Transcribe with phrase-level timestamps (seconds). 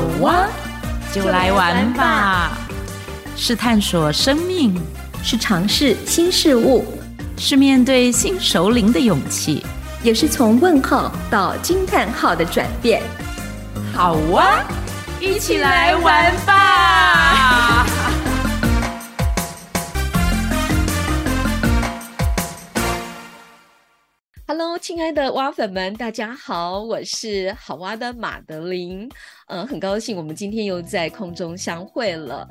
[0.00, 0.46] 好哇，
[1.12, 2.52] 就来玩吧！
[3.36, 4.74] 是探索生命，
[5.22, 6.98] 是尝试新事物，
[7.36, 9.62] 是面对新熟龄的勇气，
[10.02, 13.02] 也是从问号到惊叹号的转变。
[13.94, 14.62] 好哇，
[15.20, 17.84] 一起来玩吧！
[24.52, 29.08] Hello，亲爱的蛙粉们，大家好，我是好蛙的马德琳，
[29.46, 32.48] 嗯、很高兴我们今天又在空中相会了。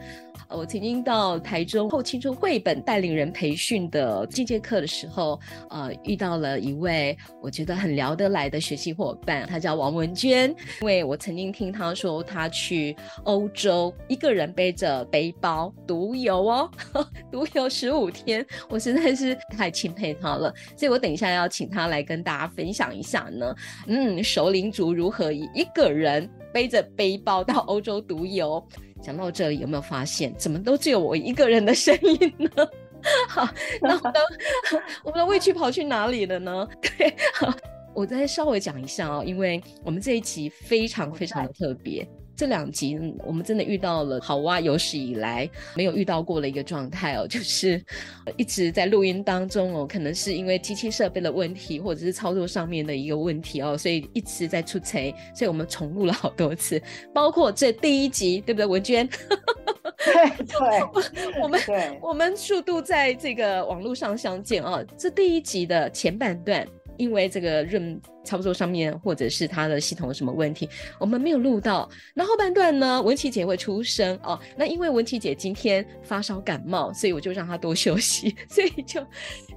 [0.50, 10.50] 我曾经到台中后青春绘本带领人培训的进阶课的时候，呃，遇到了一位我觉得很聊得来的学习伙伴，他叫王文娟。
[10.82, 12.96] 因为我曾经听他说，他去
[13.26, 16.72] 欧洲一个人背着背包独游哦，
[17.32, 20.52] 独游十五天，我实在是太钦佩他了。
[20.76, 28.62] 所以我等一下要请他来跟大家分享一下呢，嗯，熟龄族如何以一个人背着背包到欧洲独游。
[29.02, 32.68] 讲到这里，有没有发现怎么都只有我一个人的声音呢？
[33.30, 33.48] 好，
[33.82, 34.20] 那我们的
[35.04, 36.68] 我们的魏去跑去哪里了呢？
[36.82, 37.54] 对，好，
[37.94, 42.08] 我再稍微讲一下哦，因为我们这一期非常非常的特别。
[42.40, 47.84] 这两集我们真的遇到了好哇有史以来没有遇到过的一个状态哦， 就是
[48.38, 54.98] 一直在录音当中哦，可能是因为机器设备的问题，或者是操作上面的一个问题哦，所以一直在出错，
[55.36, 56.82] 所以我们重录了好多次，
[57.14, 59.06] 包括这第一集，对不对，文娟？
[60.00, 61.60] 对对，我们
[62.02, 66.66] 我们速度在这个网络上相见啊，这第一集的前半段。
[67.00, 70.70] 因为这个润操作上面，或者是它的系统有什么问题，
[71.00, 71.90] 我们没有录到。
[72.14, 74.38] 那后半段呢，文琪姐会出声哦。
[74.58, 79.04] 那因为文琪姐今天发烧感冒，所以我就让她多休息， 所以就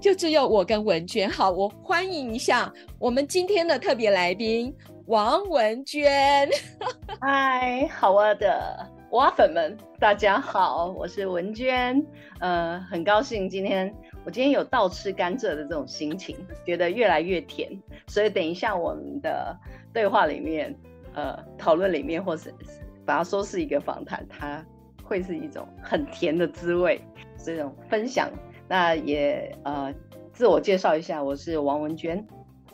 [0.00, 1.28] 就只有我跟文娟。
[1.28, 4.72] 好，我欢迎一下我们今天的特别来宾
[5.06, 6.48] 王文娟。
[7.20, 12.02] 嗨，好蛙的蛙粉们，大家好，我是文娟。
[12.40, 13.94] 呃，很高兴今天。
[14.24, 17.70] 我今天有倒吃甘蔗的这种心情，觉得越来越甜，
[18.06, 19.54] 所以等一下我们的
[19.92, 20.74] 对话里面，
[21.12, 22.54] 呃，讨论里面，或是
[23.04, 24.64] 把它说是一个访谈，它
[25.04, 26.98] 会是一种很甜的滋味，
[27.36, 28.30] 这种分享。
[28.66, 29.92] 那也呃，
[30.32, 32.26] 自我介绍一下，我是王文娟，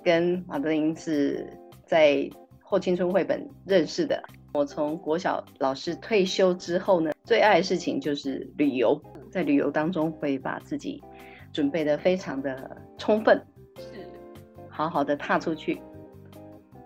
[0.05, 1.53] 跟马德琳是
[1.85, 2.31] 在
[2.63, 4.23] 后青春绘本认识的。
[4.53, 9.01] 我从国小老师退休之后呢，最爱的事情就是旅游，
[9.31, 11.03] 在旅游当中会把自己。
[11.51, 13.43] 准备的非常的充分，
[13.79, 14.07] 是
[14.69, 15.81] 好好的踏出去，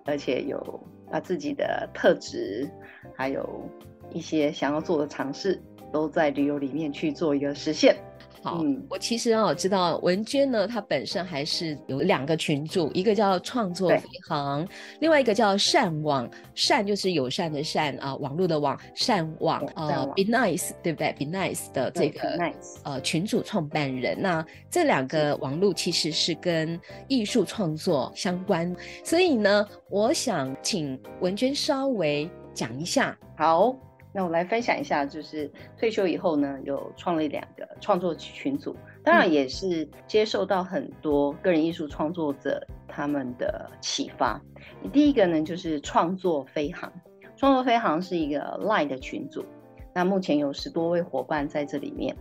[0.05, 0.81] 而且有
[1.11, 2.71] 把自己的特质，
[3.13, 3.69] 还有
[4.13, 5.61] 一些想要做的尝试，
[5.93, 7.97] 都在旅游里面去做一个实现。
[8.43, 14.67] 好，嗯、我其实啊知道文娟呢，她本身还是有两个群组，一个叫创作飞航，
[14.99, 28.75] 另外一个叫善网，善就是友善的善啊，网络的网，善网呃，Be Nice 对不对？Be Nice 的这个呃群组创办人，那这两个网络其实是跟艺术创作相关，
[29.05, 33.17] 所以呢，我想请文娟稍微讲一下。
[33.37, 33.77] 好。
[34.15, 44.39] 那我来分享一下，就是退休以后呢，有创立两个创作群组，当然也是接受到很多个人艺术创作者他们的启发。
[44.93, 46.93] 第一个呢，就是创作飞航，
[47.37, 49.45] 创作飞航是一个 Line 的群组，
[49.95, 52.15] 那目前有十多位伙伴在这里面，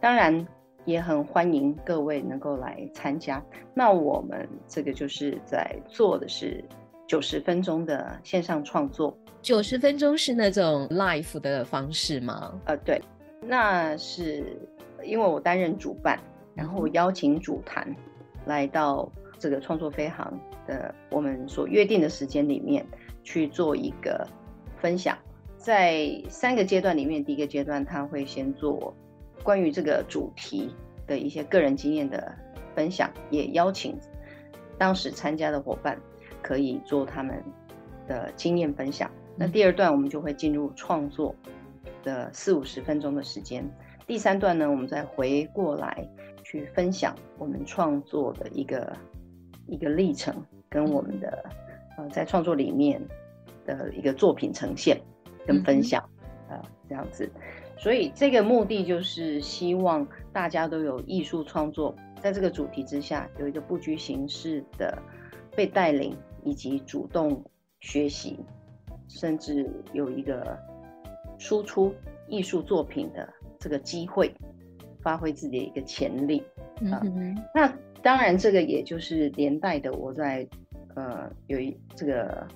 [0.00, 0.46] 当然
[0.86, 3.44] 也很欢迎各位能够来参加。
[3.74, 6.64] 那我们这个就是在做的是
[7.06, 9.14] 九十分钟的线上创作。
[9.46, 12.60] 九十分钟是那种 live 的方式吗？
[12.64, 13.00] 呃，对，
[13.40, 14.58] 那是
[15.04, 16.18] 因为我担任主办，
[16.52, 17.94] 然后我邀请主谈
[18.44, 19.08] 来到
[19.38, 20.36] 这个创作飞航
[20.66, 22.84] 的我们所约定的时间里面
[23.22, 24.26] 去做一个
[24.80, 25.16] 分享。
[25.56, 28.92] 在三个阶段里面，第一个阶段他会先做
[29.44, 30.74] 关于这个主题
[31.06, 32.34] 的一些个人经验的
[32.74, 33.96] 分享，也邀请
[34.76, 35.96] 当时参加的伙伴
[36.42, 37.40] 可以做他们
[38.08, 39.08] 的经验分享。
[39.38, 41.34] 那第二段我们就会进入创作
[42.02, 43.62] 的四五十分钟的时间，
[44.06, 46.08] 第三段呢，我们再回过来
[46.42, 48.96] 去分享我们创作的一个
[49.66, 50.34] 一个历程，
[50.70, 51.44] 跟我们的
[51.98, 53.02] 呃在创作里面
[53.66, 54.98] 的一个作品呈现
[55.46, 56.02] 跟分享
[56.48, 57.30] 啊、呃、这样子，
[57.76, 64.96] 所以这个目的就是希望大家都有艺术创作，在这个主题之下有一个不拘形式的
[65.54, 67.44] 被带领以及主动
[67.80, 68.38] 学习。
[69.08, 70.58] 甚至有一个
[71.38, 71.94] 输出
[72.28, 74.32] 艺术作品的这个机会，
[75.00, 76.42] 发挥自己的一个潜力
[76.90, 77.00] 啊。
[77.04, 77.72] 嗯、哼那
[78.02, 80.46] 当然，这个也就是连带的，我在
[80.94, 82.46] 呃有一这个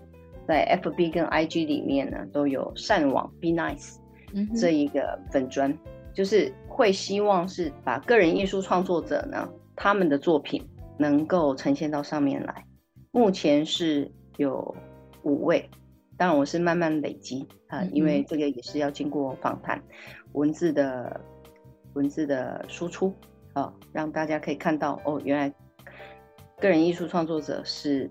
[0.47, 3.97] 在 FB 跟 IG 里面呢，都有善网 Be Nice
[4.57, 5.77] 这一个粉砖，
[6.15, 10.65] 就是会希望是把个人艺术创作者呢，他们的作品
[10.99, 12.65] 能够呈现到上面来。
[13.11, 14.75] 目前是有
[15.25, 15.69] 五位，
[16.21, 19.83] 当然我是慢慢累积啊，因为这个也是要经过访谈、
[20.35, 21.19] 文字的
[21.95, 23.15] 文字的输出
[23.55, 25.55] 啊，让大家可以看到哦，原来
[26.59, 28.11] 个人艺术创作者是。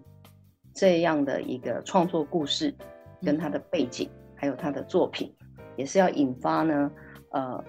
[0.71, 2.73] 这样的一个创作故事，
[3.21, 5.35] 跟他的背景，嗯、还有他的作品，
[5.75, 6.89] 也是要引发呢，
[7.31, 7.61] 呃，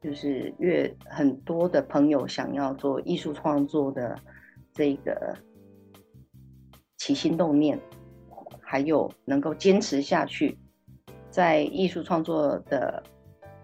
[0.00, 4.16] 就是越很多的朋友想要做艺术创作的
[4.72, 5.36] 这个
[6.96, 7.78] 起心动念，
[8.68, 10.58] 还有能够坚持下去，
[11.30, 13.02] 在艺术创作的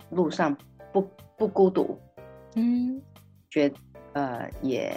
[0.09, 0.57] 路上
[0.93, 1.07] 不
[1.37, 1.99] 不孤独，
[2.55, 3.01] 嗯，
[3.51, 3.71] 觉
[4.15, 4.93] 呃也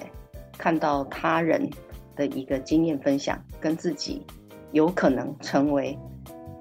[0.58, 1.70] 看到他人。
[2.18, 4.26] 的一个经验分享，跟自己
[4.72, 5.96] 有可能成为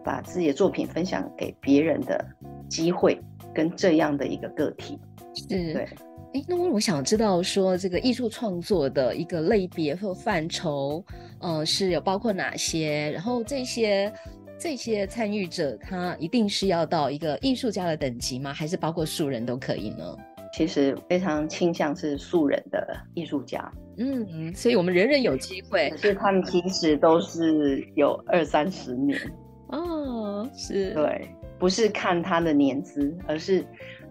[0.05, 2.23] 把自己的作品分享给别人的
[2.69, 3.19] 机会，
[3.55, 5.01] 跟这样的一个个体，
[5.35, 5.89] 是对。
[6.37, 11.03] 哎，那我我想知道说，这个艺术创作的一个类别或范畴，
[11.41, 13.11] 呃，是有包括哪些？
[13.13, 14.13] 然后这些
[14.59, 18.53] 这些参与者，他一定是要到一个艺术家的等级吗？
[18.53, 20.15] 还是包括素人都可以呢？
[20.53, 25.89] 其实非常倾向是素人的艺术家，嗯，所以我们人人有机会。
[25.89, 29.19] 可是他们其实都是有二三十年
[29.69, 33.65] 哦，是对，不是看他的年资，而是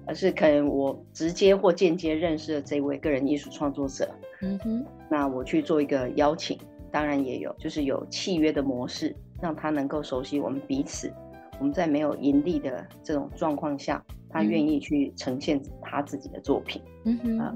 [0.08, 4.10] 而是可能我直接或间接认识了这位个人艺术创作者，
[4.42, 6.58] 嗯哼，那我去做一个邀请，
[6.92, 11.12] 当然也有，就是有契约的模式，让他能够熟悉我们彼此。
[11.58, 16.82] 我们在没有盈利的这种状况下，他愿意去呈现他自己的作品。
[17.06, 17.56] 嗯哼，啊，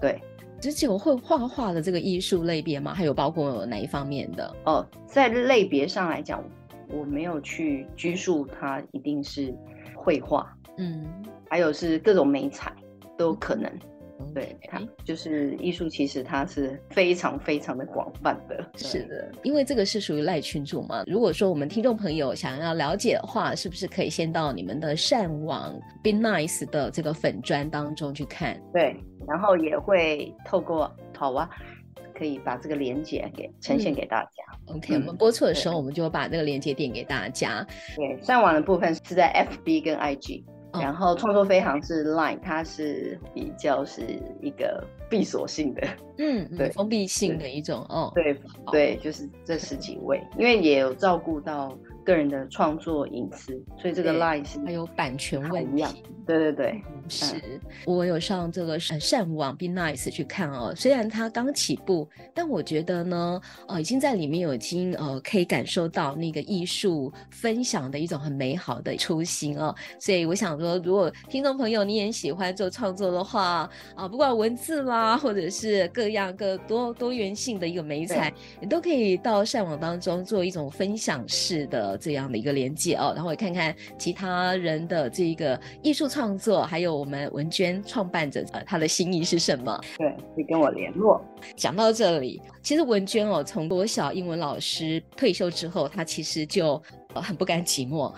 [0.00, 0.20] 对，
[0.60, 2.94] 只有会画画的这个艺术类别吗？
[2.94, 4.54] 还有包括哪一方面的？
[4.66, 6.44] 哦，在类别上来讲，
[6.88, 9.52] 我没有去拘束他一定是
[9.96, 10.56] 绘画。
[10.76, 11.04] 嗯，
[11.50, 12.72] 还有是各种美彩
[13.18, 13.70] 都有可能。
[14.34, 18.64] 对，它就是艺术，其实它是非常非常的广泛的。
[18.76, 21.02] 是的，因为这个是属于赖群主嘛。
[21.06, 25.74] 如果说我们听众朋友想要了解的话，是不是可以先到你们的善网
[26.04, 28.60] Be Nice 的这个粉专当中去看？
[28.74, 28.94] 对，
[29.26, 31.48] 然后也会透过好啊，
[32.14, 34.30] 可以把这个连接给呈现给大家。
[34.68, 37.66] 嗯、OK，、嗯、我们播出的时候，我们就把这个连接点给大家。
[37.96, 40.44] 对，善网的部分是在 FB 跟 IG。
[40.72, 44.02] 然后创作飞航是 Line，它是比较是
[44.40, 45.86] 一个闭锁性的，
[46.18, 48.36] 嗯，对，封闭性的一种，哦，对
[48.70, 51.76] 对，就是这十几位，因为也有照顾到
[52.10, 55.84] 个人的创作隐私，所以这个 Line 是还有版权问题。
[56.26, 57.34] 对对对，是
[57.84, 60.72] 我有上这个善网 Be Nice 去看哦。
[60.76, 69.74] 虽然它刚起步，但我觉得呢，呃，已经在里面有已经呃可以感受到那个艺术分享的一种很美好的初心哦。
[69.98, 86.30] 所以我想说，如果听众朋友你也喜欢做创作的话啊、呃，不管文字啦，或者是各样各多多元性的一个美材，你都可以到善网当中做一种分享式的这样的一个连接哦，然后也看看其他人的这个艺术创。
[86.40, 89.78] 作还有我们文娟创办者，呃，他的心意是什么？
[89.98, 91.22] 对，可以跟我联络。
[91.54, 96.82] 讲到这里，其实文娟哦，从国小英文老师退休之后，她其实就
[97.14, 98.12] 很不甘寂寞。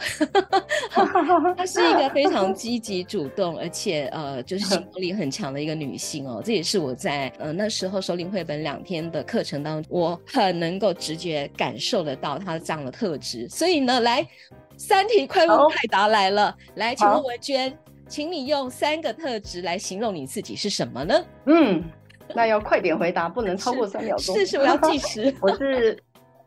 [1.56, 6.42] 她是一个非常积极主动，而且呃，就是行动 力很强的一个女性哦。
[6.44, 13.48] 这也是我在呃那时候首领绘本两天的课程当中，我很能够直觉感受得到她这样的特质。
[13.48, 14.26] 所以呢，来
[14.76, 17.72] 三题快问快答来了，好来，请问文娟。
[18.08, 21.24] 请你用三个特质来形容你自己是什么呢？
[21.46, 21.82] 嗯，
[22.34, 24.36] 那要快点回答，不能超过三秒钟。
[24.36, 25.34] 是是，我要计时。
[25.40, 25.98] 我是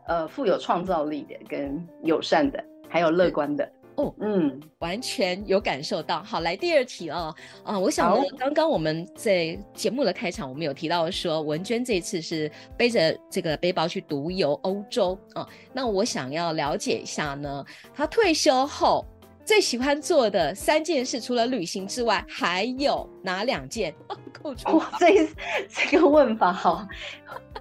[0.07, 3.69] 呃富有创造力的，跟友善的，还有乐观的。
[3.95, 6.21] 哦，嗯，完全有感受到。
[6.21, 7.33] 好，来第二题哦。
[7.63, 15.47] 啊、呃，我想呢，刚刚我们在节目的开场，我们有提到说，文娟这次是背着这个背包去独游欧洲啊、呃。
[15.71, 19.05] 那我想要了解一下呢，她退休后。
[19.45, 23.93] 最喜欢做的三件事，除了旅行之外，还有哪两件？
[24.73, 25.27] 哇，这
[25.69, 26.87] 这个问法好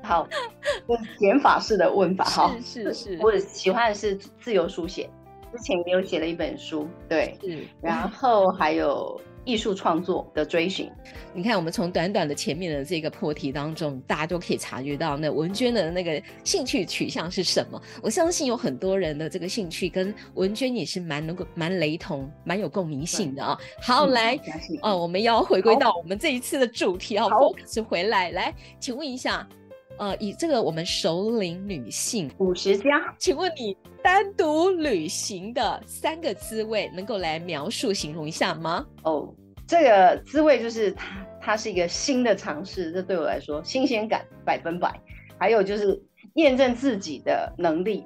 [0.03, 0.29] 好，
[1.19, 2.57] 减法式的问法哈。
[2.63, 5.09] 是是是，我喜欢的是自由书写，
[5.53, 9.21] 之前也有写了一本书，对，是，然后还有。
[9.45, 10.91] 艺术创作的追寻，
[11.35, 17.81] 你看，我们从短短的前面的这个破题当中，大家都可以察觉到那文娟的那个兴趣取向是什么。
[18.03, 23.59] 我相信有很多人的这个兴趣跟文娟也是蛮能够蛮雷同、蛮有共鸣性的啊。
[23.81, 24.35] 好，嗯、来，
[24.83, 27.27] 哦、呃，我们要回归到我们这一次的主题啊，
[27.67, 29.47] 是回来，来，请问一下，
[29.99, 38.85] 呃，以这个我们首领女性五十加，请问你单独旅行的三个滋味，能够来描述形容一下吗？
[39.05, 39.33] 哦，
[39.67, 44.93] 这个滋味就是它，它是一个新的尝试，这对我来说新鲜感百分百。
[45.39, 46.01] 还有就是
[46.35, 48.05] 验证自己的能力，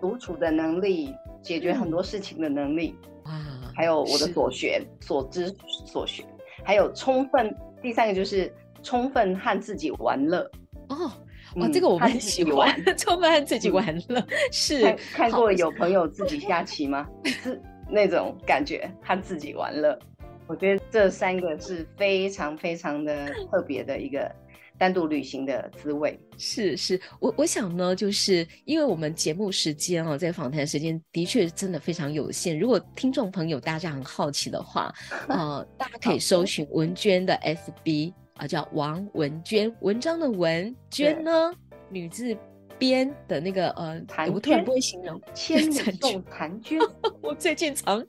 [0.00, 2.94] 独处的能力，解决很多事情的能力。
[3.24, 5.54] 哇、嗯，还有我的所学、所知、
[5.86, 6.24] 所学，
[6.64, 7.54] 还有充分。
[7.82, 10.48] 第三个就是充分和自己玩乐。
[10.88, 11.10] 哦，
[11.56, 14.26] 哇，这个我很喜欢，充分和自己玩乐。
[14.52, 14.82] 是
[15.12, 17.06] 看，看过有朋友自己下棋吗？
[17.24, 17.60] 是
[17.90, 19.98] 那种感觉，他自己玩乐。
[20.46, 24.30] 我觉得这三个是非常非常的特别的一个。
[24.78, 32.58] 单独旅行的滋味是是，我我想呢，就是因为我们节目时间哦，在访谈时间的确真的非常有限。
[32.58, 34.92] 如果听众朋友大家很好奇的话，
[35.30, 41.52] 呃，大家可以搜寻文娟的 FB 啊、呃，叫王文娟，文章的文娟呢，
[41.90, 42.36] 女字。
[42.78, 43.98] 边的那个呃，
[44.30, 46.78] 我突然不会形容千里 共婵娟。
[47.22, 48.04] 我最近常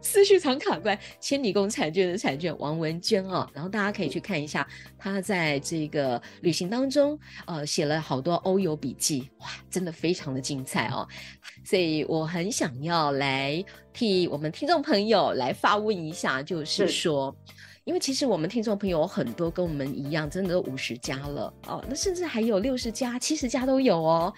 [0.00, 4.64] 思绪常卡关，千里共婵娟的婵娟王文娟哦，然后大家可以去看一下
[4.96, 7.18] 她在这个旅行当中
[7.48, 11.04] 呃写了好多欧游笔记，哇，真的非常的精彩哦，
[11.64, 13.60] 所以我很想要来
[13.92, 17.36] 替我们听众朋友来发问一下，就是说。
[17.44, 24.34] 是因为其实我们听众朋友很多跟我们一样，真的都五十加了哦，那甚至还有六十加、七十加都有哦。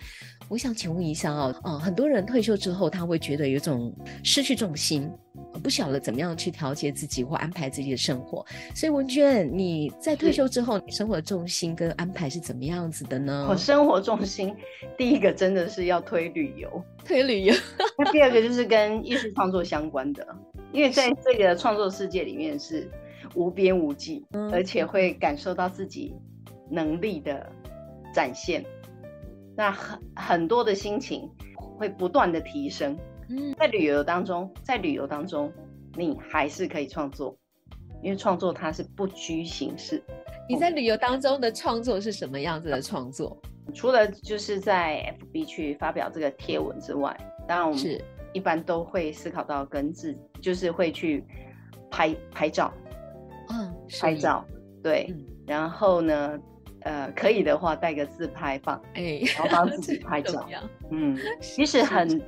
[0.51, 3.91] 我想请问一下哦，嗯，很多人退休之后他会觉得有种
[4.23, 5.11] 失去重心，
[5.63, 8.45] 不晓得怎么样去调节自己或安排自己的生活。
[8.75, 13.47] 所以文娟，你在退休之后，你生活的重心跟安排是怎么样子的呢？
[13.49, 14.55] 我生活重心
[14.99, 17.55] 第一个真的是要推旅游，推旅游。
[17.97, 20.37] 那第二个就是跟艺术创作相关的，
[20.71, 22.91] 因为在这个创作世界里面是。
[23.35, 26.15] 无边无际，而且会感受到自己
[26.71, 27.51] 能力的
[28.13, 28.65] 展现。
[29.57, 32.97] 那很很多的心情会不断的提升。
[33.29, 35.53] 嗯，在旅游当中，在旅游当中，
[35.95, 37.37] 你还是可以创作，
[38.03, 40.03] 因为创作它是不拘形式。
[40.49, 43.39] 你在旅游当中的创作是什么样子的创作？
[43.75, 47.15] 除了就是在 FB 去发表这个贴文之外，
[47.47, 51.23] 当然我们是一般都会思考到跟自，就是会去
[51.91, 52.73] 拍拍照。
[53.89, 54.45] 嗯，拍照，
[54.83, 56.39] 对，嗯、然后呢，
[56.83, 60.47] 呃，可以的话带个自拍棒，哎，然后帮自己 拍照。
[60.91, 62.23] 嗯，其实很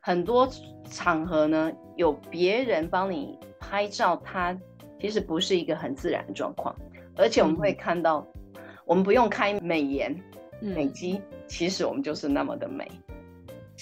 [0.00, 0.48] 很多
[0.90, 4.56] 场合呢，有别人帮你拍照，它
[5.00, 6.74] 其实不是一个很自然的状况，
[7.16, 10.14] 而且我们会看到，嗯、我们不用开美颜、
[10.60, 12.86] 美肌，其实我们就是那么的美，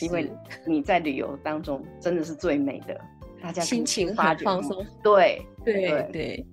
[0.00, 0.30] 因为
[0.66, 3.00] 你在旅游当中真的是最美的，
[3.42, 6.08] 大家心情很放松，对对。
[6.12, 6.46] 对。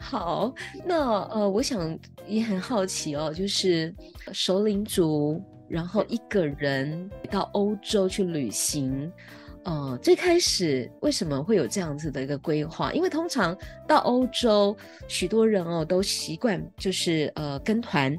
[0.00, 0.52] 好，
[0.84, 1.96] 那呃，我想
[2.26, 3.94] 也很好奇哦，就是
[4.32, 9.10] 首领族，然后一个人到欧洲去旅行，
[9.64, 12.92] 呃，最开始为什么会有这样子的一个规划？
[12.92, 13.56] 因为通常
[13.86, 18.16] 到欧洲，许多人哦都习惯就是呃跟团，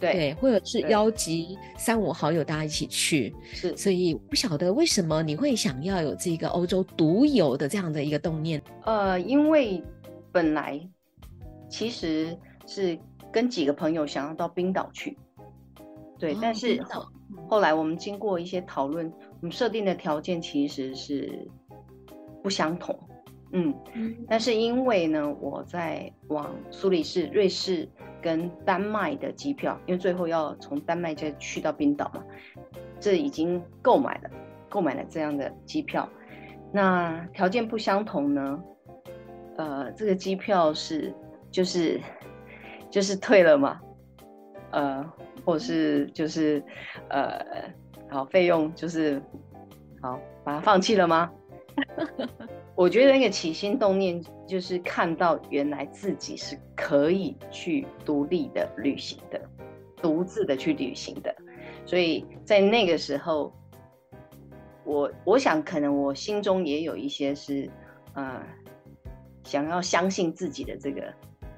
[0.00, 8.60] 对，对，或者是邀集三五好友大家一起去，是，所以不晓得为什么你会想要有这个欧洲独有的这样的一个动念？
[8.84, 9.80] 呃，因为。
[10.32, 10.80] 本来
[11.68, 12.98] 其实是
[13.32, 15.16] 跟几个朋友想要到冰岛去，
[16.18, 16.82] 对，哦、但是
[17.48, 21.48] 后来我们经过一些讨论，我们设定的条件其实是
[22.42, 22.98] 不相同，
[23.52, 27.88] 嗯，嗯，但是因为呢，我在往苏黎世、瑞士
[28.20, 32.24] 跟丹麦的机票，因为最后要从丹麦再去到冰岛嘛，
[32.98, 34.30] 这已经购买了，
[34.68, 36.08] 购买了这样的机票，
[36.72, 38.62] 那条件不相同呢？
[39.60, 41.12] 呃，这个机票是
[41.50, 42.00] 就是
[42.90, 43.78] 就是退了嘛，
[44.70, 45.04] 呃，
[45.44, 46.64] 或是就是
[47.10, 47.38] 呃，
[48.08, 49.20] 好费用就是
[50.00, 51.30] 好把它放弃了吗？
[52.74, 59.38] 我觉得那个起心动念就是看到原来自己是可以去独立的旅行的，
[60.00, 61.36] 独自的去旅行的，
[61.84, 63.52] 所以在那个时候，
[64.84, 67.68] 我我想可能我心中也有一些是
[68.14, 68.42] 呃。
[69.50, 71.02] 想要相信自己的这个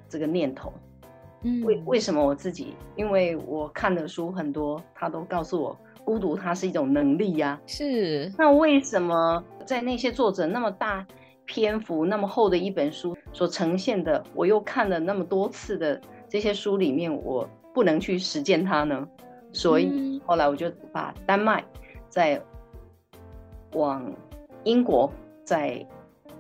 [0.09, 0.73] 这个念头，
[1.43, 2.75] 嗯，为为什么我自己？
[2.97, 7.61] 因为我看的书很多，他都告诉我，孤独它是一种能力呀。
[7.67, 8.33] 是。
[8.39, 11.07] 那为什么在那些作者那么大
[11.45, 19.07] 篇幅、那么厚的一本书所呈现的，我又看了那么多次的这些书里面，我不能去实践它呢？
[19.53, 21.63] 所以后来我就把丹麦
[22.09, 22.43] 再
[23.75, 24.11] 往
[24.65, 25.13] 英国
[25.45, 25.87] 再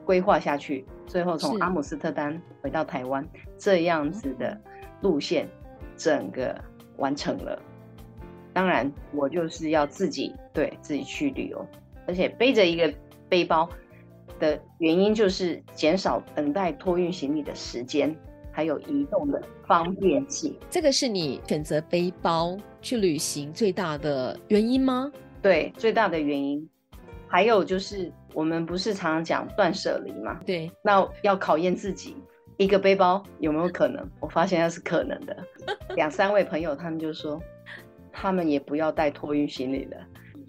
[0.06, 0.86] 规划下去。
[1.12, 3.22] 最后从阿姆斯特丹回到台湾，
[3.58, 4.58] 这样子的
[5.02, 5.46] 路线，
[5.94, 6.58] 整个
[6.96, 7.60] 完成了。
[8.54, 11.66] 当然我就是要自己对自己去旅游，
[12.06, 12.90] 而且背着一个
[13.28, 13.68] 背包
[14.40, 18.16] 的原因就是减少等待托运行李的时间，
[18.50, 20.56] 还有移动的方便性。
[20.70, 25.12] 这个是你选择背包去旅行最大的原因吗？
[25.42, 26.66] 对，最大的原因。
[27.32, 30.38] 还有就是，我们不是常常讲断舍离嘛？
[30.44, 32.14] 对，那要考验自己，
[32.58, 34.06] 一个背包有没有可能？
[34.20, 35.34] 我发现那是可能的。
[35.96, 37.40] 两三位朋友他们就说，
[38.12, 39.96] 他们也不要带托运行李了，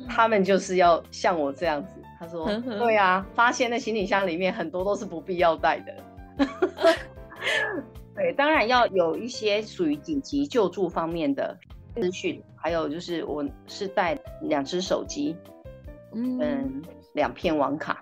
[0.10, 1.94] 他们就是要像我这样子。
[2.20, 2.46] 他说，
[2.78, 6.46] 对啊，发现那行李箱里面很多都是不必要带的。
[8.14, 11.58] 对，当然要有一些属于紧急救助方面的
[11.96, 15.34] 资讯，还有就是我是带两只手机。
[16.14, 16.82] 嗯，
[17.14, 18.00] 两片网卡，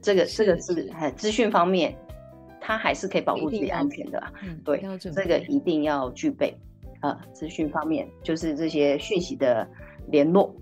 [0.00, 1.96] 这个这个是很资讯方面，
[2.60, 4.32] 它还是可以保护自己安全的啦。
[4.42, 6.54] 嗯，对，这个一定要具备。
[7.02, 9.68] 呃，资讯方面就是这些讯息的
[10.08, 10.54] 联络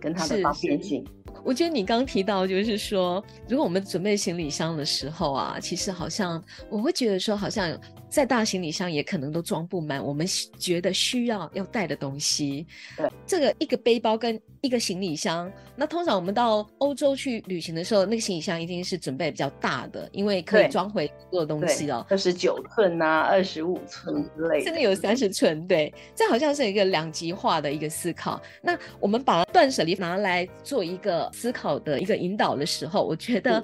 [0.00, 1.06] 跟它的方便性。
[1.44, 7.78] 我觉得你刚提到，就是说，如果我们准备行李箱的时候啊，其实好像我会觉得说，好像
[8.14, 10.24] 再大行李箱也可能都装不满我们
[10.56, 12.64] 觉得需要要带的东西。
[12.96, 25.66] 对，这个一个背包跟一个行李箱，那通常我们到欧洲去旅行的时候，那个行李箱一定是准备比较大的，因为可以装回很多东西哦，二十九寸啊，二十五寸之类的，甚至有三十寸。
[25.66, 28.40] 对，这好像是一个两极化的一个思考。
[28.62, 31.28] 那我们把断舍离拿来做一个。
[31.32, 33.62] 思考的一个引导的时候，我觉得，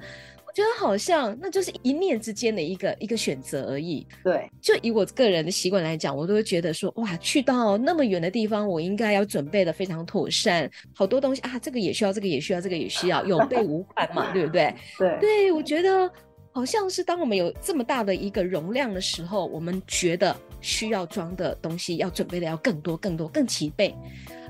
[0.61, 4.07] 觉得好像那就是一念之间的一个一个选择而已。
[4.23, 14.75] 对，就以我个人的习惯来讲，我都会觉得说，哇，去到那么远的地方，我应该要准备的非常妥善，好多东西啊，这个也需要，这个也需要，这个也需要， 有备无患嘛，对不对？
[14.99, 16.11] 对，对，我觉得
[16.53, 23.95] 好像是当我们有这么大的一个容量的时候，我们觉得需要装的东西要准备的要更多、更多、更齐备。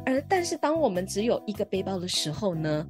[0.06, 2.86] 而但是当我们只有一个背包的时候呢，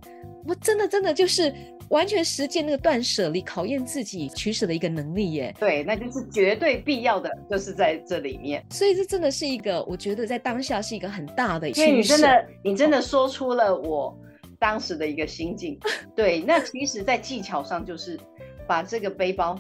[0.46, 1.52] 我真的真的就是
[1.90, 5.54] 完全实践那个断舍离，考验自己取舍的一个能力耶。
[5.58, 8.64] 对，那就是绝对必要的，就是在这里面。
[8.70, 11.72] 所以这真的是一个，我觉得在当下是一个很大的。
[11.72, 14.16] 所以你真的，你真的说出了我
[14.58, 15.78] 当时的一个心境。
[16.14, 18.18] 对，那其实，在技巧上就是
[18.66, 19.58] 把这个背包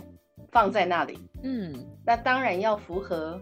[0.52, 1.18] 放在那里。
[1.42, 1.74] 嗯，
[2.06, 3.40] 那当然要符合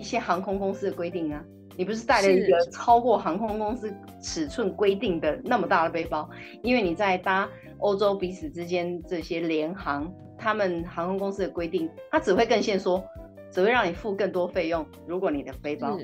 [0.00, 1.44] 一些航空公司的规定啊。
[1.74, 3.90] 你不是带了一个超过航空公司
[4.22, 6.28] 尺寸规定的那么大的背包？
[6.62, 7.48] 因为你在搭
[7.82, 13.04] 欧洲彼此之间这些联航，他们航空公司的规定，它只会更限缩，
[13.50, 14.86] 只会让你付更多费用。
[15.06, 15.98] 如果你的背包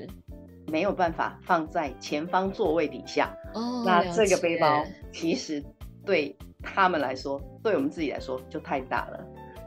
[0.67, 5.63] 没有办法放在前方座位底下，哦，那这个背包其实
[6.05, 9.25] 对他们来说，对我们自己来说就太大了。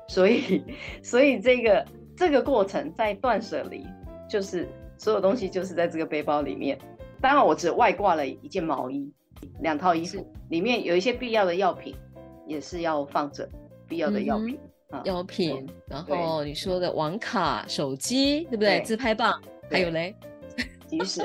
[0.08, 0.62] 所以，
[1.02, 1.84] 所以这个
[2.16, 3.86] 这个过程在断舍离
[4.28, 4.68] 就是。
[4.98, 6.78] 所有东西就是在这个背包里面。
[7.20, 9.12] 当然，我只外挂了一件毛衣，
[9.60, 11.94] 两套衣服，里面有一些必要的药品，
[12.46, 13.48] 也是要放着
[13.88, 14.58] 必要的药品。
[14.62, 18.78] 嗯啊、药品，然后你说的网卡、手机，对不对？
[18.78, 20.14] 对自拍棒，还有嘞，
[20.86, 21.22] 其实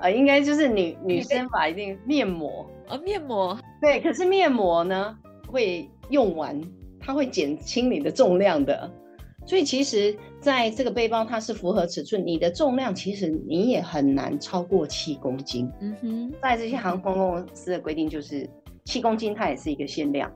[0.00, 3.54] 呃，应该就是女女生吧，一定面膜啊，面膜。
[3.82, 5.14] 对，可是面膜呢，
[5.46, 6.58] 会用完，
[6.98, 8.90] 它会减轻你的重量的。
[9.44, 15.72] 所以其实，在这个背包它是符合尺寸，你的重量其实你也很难超过七公斤。
[15.80, 18.46] 嗯哼，在这些航空公司的规定就是
[18.84, 20.30] 七公斤，它也是一个限量。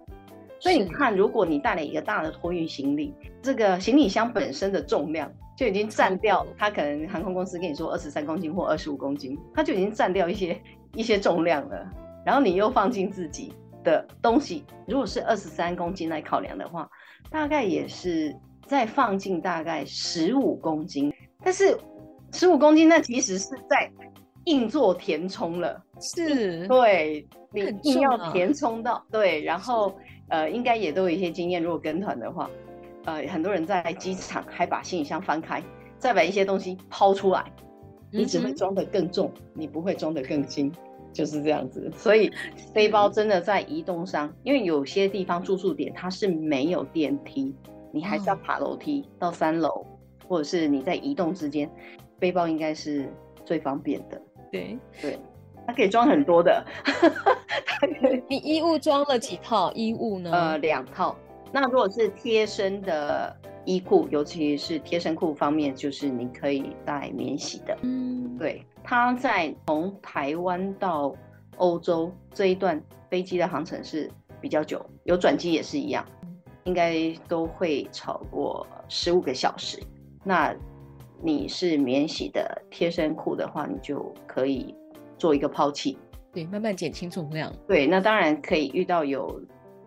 [0.60, 10.58] 所以你看，如果你带了一个大的托运行李，这个行李箱本身的重量就已经占掉，它可能航空公司跟你说二十三公斤或二十五公斤，它就已经占掉一些
[10.94, 11.86] 一些重量了。
[12.24, 13.52] 然后你又放进自己
[13.84, 16.88] 的东西，如果是二十三公斤来考量的话，
[17.30, 18.34] 大概也是。
[18.68, 21.76] 再放进大概十五公斤，但是
[22.32, 23.90] 十五公斤那其实是在
[24.44, 29.92] 硬做填充了，是，对，你硬要填充到，对，然后
[30.28, 32.50] 呃，应该也都有一些经验，如果跟团的话，
[33.06, 35.62] 呃，很多人在机场还把行李箱翻开，
[35.98, 37.44] 再把一些东西抛出来，
[38.12, 40.70] 你只会装得更重，嗯、你不会装得更轻，
[41.12, 41.90] 就是这样子。
[41.96, 42.30] 所以
[42.74, 47.54] 背包真的在移动上，因为有些地方住宿点它是没有电梯。
[47.92, 49.86] 你还是要爬楼梯到三楼，哦，
[50.28, 51.70] 或者是你在移动之间，
[52.18, 53.12] 背包应该是
[53.44, 54.20] 最方便的。
[54.50, 55.18] 对对，
[55.66, 56.64] 它可以装很多的。
[58.28, 60.30] 你衣物装了几套衣物呢？
[60.32, 61.16] 呃，两套。
[61.52, 67.76] 那如果是贴身的衣裤，尤其是贴身裤方面，就是你可以带免洗的。
[67.82, 68.64] 嗯，对。
[68.82, 71.14] 它在从台湾到
[71.56, 76.04] 欧洲这一段飞机的航程是比较久，有转机也是一样。
[76.68, 79.82] 应该都会超过十五个小时。
[80.22, 80.54] 那
[81.22, 84.74] 你是免洗的贴身裤的话，你就可以
[85.16, 85.96] 做一个抛弃。
[86.30, 87.50] 对，慢慢减轻重量。
[87.66, 89.40] 对，那当然可以遇到有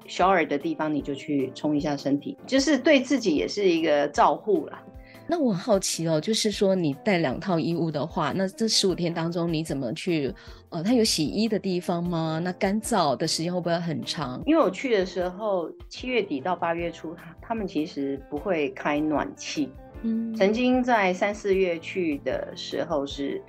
[0.08, 4.84] shower 的地方，你就去冲一下身体，就是对自己也是一个照护啦。
[5.28, 10.34] 那我好奇哦，就是说你带两套衣物的话，那这十五天当中你怎么去？
[10.70, 12.40] 呃，它有洗衣的地方吗？
[12.44, 14.42] 那干燥的时间会不会很长？
[14.46, 19.70] 因为我去的时候，七月底到八月初，他他们其实不会开暖气。
[20.02, 23.42] 嗯，曾经在三四月去的时候是，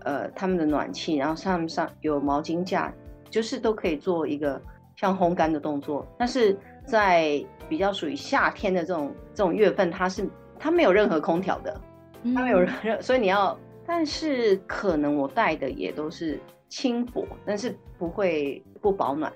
[0.00, 2.92] 呃，他们的暖气，然后上面上有毛巾架，
[3.30, 4.60] 就是都可以做一个
[4.96, 6.06] 像烘干的动作。
[6.18, 10.28] 但是在比较属于夏天的这种这种月份，它是。
[10.62, 11.80] 它没有任何空调的，
[12.22, 19.32] 它没有任何， 所以你要，但是可能我带的也都是轻薄，但是不会不保暖。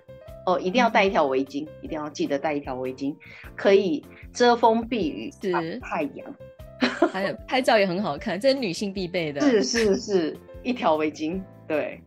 [0.47, 3.12] 哦，一定要带一条围巾，嗯、一定要记得带一条围巾，
[3.57, 6.35] 可以遮风避雨，是太阳，
[7.11, 12.01] 还有拍照也很好看，这是女性必备的，是是是，一条围巾，对，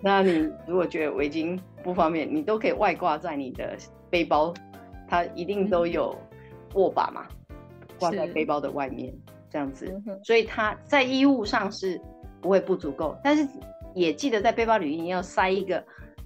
[0.00, 3.76] 那你如果觉得围巾不方便，你都可以外挂在你的
[4.10, 4.52] 背包，
[5.06, 6.12] 它一定都有
[6.74, 7.24] 握把嘛。
[7.98, 9.12] 挂在背包的外面，
[9.50, 12.00] 这样子，所以它在衣物上是
[12.40, 13.46] 不会不足够，但是
[13.94, 15.82] 也记得在背包里面要塞一个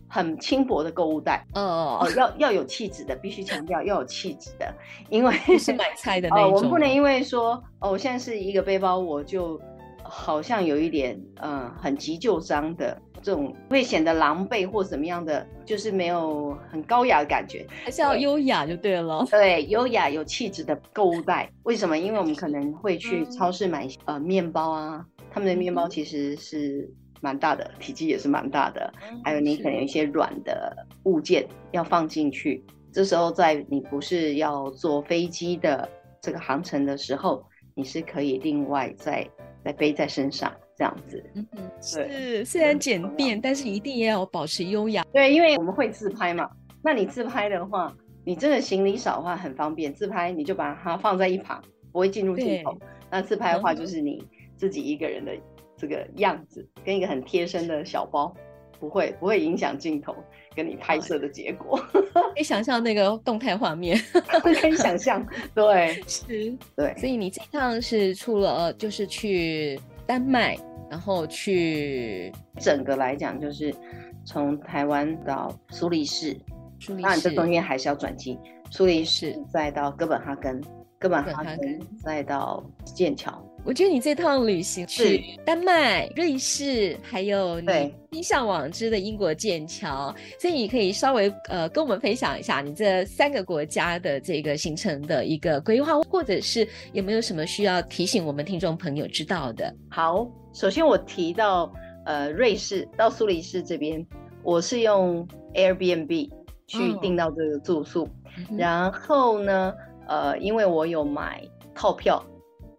[0.08, 4.74] 很轻薄的购物袋哦，哦，要要有气质的，必须强调要有气质的，
[5.10, 9.60] 因为是买菜的那种，哦，我们不能因为说哦，我现在是一个背包，我就
[10.02, 13.00] 好像有一点嗯、呃、很急救章的。
[13.22, 19.24] 这种会显得狼狈或怎么样的，就是没有很高雅的感觉，还是要优雅就对了。
[19.30, 21.50] 对，优雅有气质的购物袋。
[21.64, 21.98] 为什么？
[21.98, 26.88] 因为我们可能会去超市买、嗯、呃面包啊，他们的面包其实是
[27.20, 28.92] 蛮大的，嗯、体积也是蛮大的。
[29.10, 35.88] 嗯、还有你可能有一些软的物件要放进去，这时候在你不是要坐飞机的
[36.20, 39.28] 这个航程的时候，你是可以另外再
[39.64, 40.52] 再背在身上。
[40.78, 45.04] 这样子，嗯嗯，是虽然简便，但是一定也要保持优雅。
[45.12, 46.48] 对，因为我们会自拍嘛，
[46.84, 47.92] 那你自拍的话，
[48.24, 51.60] 你真的行李少的话很方便，自拍你就把它放在一旁，
[51.90, 52.78] 不会进入镜头。
[53.10, 54.24] 那自拍的话，就是你
[54.56, 55.32] 自己一个人的
[55.76, 58.32] 这个样子，嗯、跟一个很贴身的小包，
[58.78, 60.14] 不会不会影响镜头
[60.54, 61.76] 跟你拍摄的结果。
[62.12, 63.98] 可以想象那个动态画面，
[64.40, 66.94] 可以想象，对， 是，对。
[66.98, 70.56] 所以你这趟是出了，就是去丹麦。
[70.90, 73.74] 然后去整个来讲，就是
[74.24, 76.36] 从台湾到苏黎世，
[76.86, 78.38] 当然这中间还是要转机，
[78.70, 80.60] 苏黎世再到哥本哈根，
[80.98, 83.42] 哥本哈根再到剑桥。
[83.64, 87.68] 我觉得你这趟旅行去丹麦、瑞士，还有你
[88.12, 99.74] 心向往之的英国剑桥，所以你可以稍微呃跟我们分享一下你这三个国家的这个行程的一个规划，或者是有没有什么需要提醒我们听众朋友知道的？
[99.90, 100.26] 好。
[100.54, 101.70] 首先，我提到
[102.04, 104.04] 呃，瑞士到苏黎世这边，
[104.42, 106.30] 我是用 Airbnb
[106.66, 108.04] 去订到这个住宿。
[108.04, 108.10] 哦、
[108.56, 109.72] 然后呢，
[110.08, 111.44] 呃，因为我有买
[111.74, 112.24] 套票，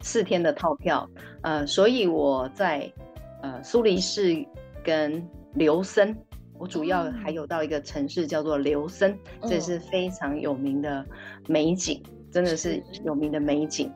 [0.01, 1.09] 四天的套票，
[1.41, 2.91] 呃，所以我在
[3.41, 4.45] 呃苏黎世
[4.83, 5.21] 跟
[5.55, 6.15] 琉森，
[6.57, 11.05] 我主要还有到一个城市叫做琉森，哦、这是非常有名的
[11.47, 13.91] 美景，真的是有名的美景。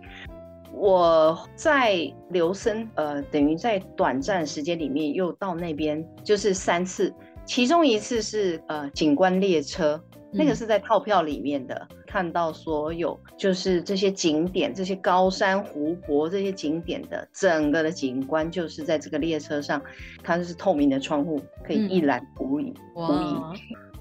[0.75, 1.95] 我在
[2.31, 7.13] 琉森，呃，等于在短暂时间里面又到那边，就是三次，
[7.45, 19.81] 其中一次是呃景观列车，那个是在套票里面的，嗯、看到所有就是这些景点、这些高山湖泊、这些景点的整个的景观，就是在这个列车上，
[20.21, 22.71] 它是透明的窗户，可以一览无遗。
[22.93, 23.33] 无遗。
[23.33, 23.53] 哇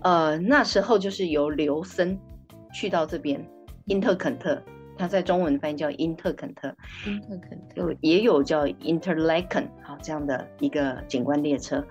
[0.03, 2.19] 呃，那时候就是由琉森
[2.75, 3.43] 去到这边，
[3.87, 4.63] 因特肯特。
[4.99, 6.69] 它在中文翻译叫因特肯特，
[7.07, 11.83] 因特肯特也有叫 Interlaken 好这样的一个景观列车。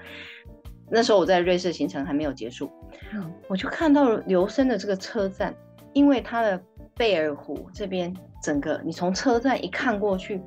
[0.88, 2.70] 那时候我在瑞士行程还没有结束，
[3.12, 5.56] 嗯、我就看到琉森的这个车站，
[5.94, 6.62] 因为它的
[6.96, 10.42] 贝尔湖这边整个，你从车站一看过去，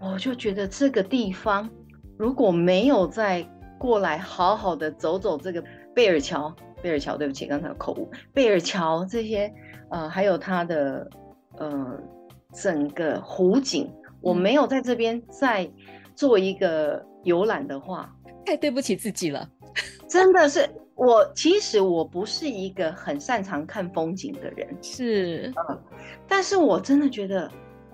[0.00, 1.68] 我就觉得这个地方
[2.16, 3.46] 如果没有再
[3.78, 5.62] 过来好好的走走这个
[5.94, 9.52] 贝尔桥，贝尔桥对不起，刚才有口误，贝尔桥这些
[9.90, 11.08] 呃还有它的。
[11.58, 11.98] 呃，
[12.52, 15.66] 整个湖景，我没有在这边再
[16.14, 19.48] 做一个游览的话， 太对不起自己了。
[20.06, 25.80] 真的是我，其实我不是一个很擅长看风景的人，是，嗯，
[26.26, 27.48] 但是我真的觉得，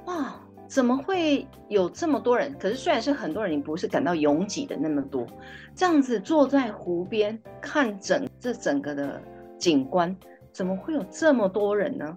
[0.07, 0.35] 哇，
[0.67, 2.57] 怎么会有这么多人？
[2.59, 5.27] 可是虽然是很多人，你不是感到拥挤的那么多，
[5.75, 9.21] 这样子坐在湖边看整这整个的
[9.59, 10.17] 景观，
[10.51, 12.17] 怎么会有这么多人呢？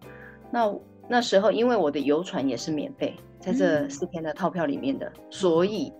[0.50, 0.74] 那。
[1.08, 5.94] 那时候，因为我的游船也是免费，在这四天的套票里面的，嗯、所以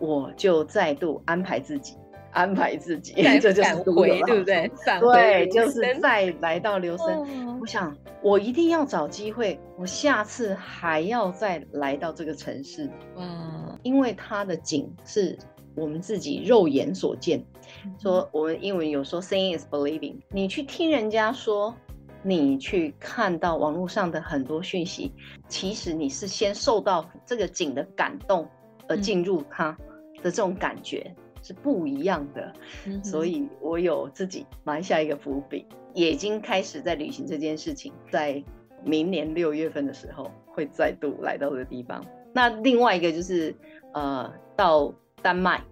[0.00, 1.94] 我就再度安排自己
[2.32, 4.70] 安排自己， 这就是回，对不对？
[5.12, 7.16] 对，就是再来到琉森。
[7.16, 12.90] 哦、我想，我一定要找机会，我下次还要再来到这个城市。
[13.16, 15.36] 哇，因为它的景是
[15.74, 17.44] 我们自己肉眼所见。
[17.84, 21.74] 嗯、说我们英文有说 “seeing is believing”，你去听人家说，
[22.22, 25.12] 你去看到网络上的很多讯息，
[25.48, 28.48] 其实你是先受到这个景的感动
[28.88, 29.76] 而进入它
[30.22, 31.04] 的这种感觉。
[31.06, 32.52] 嗯是不一样的，
[32.86, 38.42] 嗯、所以我有自己埋下一个伏笔，也已经开始在旅行这件事情，在
[38.84, 42.04] 明年六月份的时候会再度来到这个地方。
[42.32, 43.54] 那另外一个就是
[43.92, 45.62] 呃，到丹麦，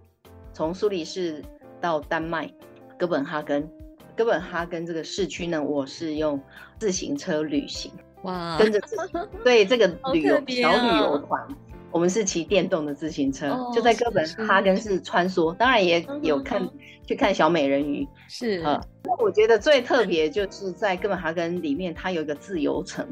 [0.53, 1.43] 从苏黎世
[1.81, 2.53] 到丹麦
[2.99, 3.69] 哥本哈根，
[4.17, 6.41] 哥本哈根这个市区呢，我是用
[6.79, 8.81] 自行车旅行，哇，跟着
[9.45, 11.47] 对这个旅游、哦、小旅游团。
[11.91, 16.71] 我们是骑电动的自行车，哦、就在哥本哈根市穿梭，当然也有看、嗯、
[17.07, 18.07] 去看小美人鱼。
[18.29, 23.07] 是啊，那、嗯、我觉得最特别就是在哥本哈根里面，它有一个自由城。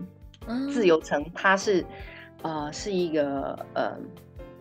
[0.47, 1.85] 嗯、自由城它是
[2.43, 3.97] 呃是一个呃